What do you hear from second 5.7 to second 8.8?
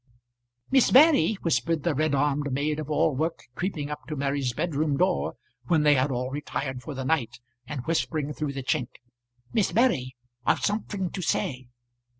they had all retired for the night, and whispering through the